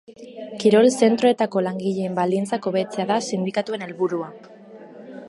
[0.61, 4.35] Kirol zentroetako langileen baldintzak hobetzea da sindikatuen helburua.